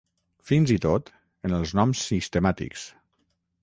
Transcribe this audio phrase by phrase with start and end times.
[0.51, 1.13] Fins i tot
[1.51, 2.93] en els noms sistemàtics.